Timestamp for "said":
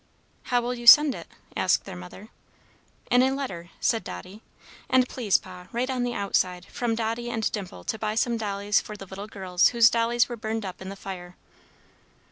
3.79-4.03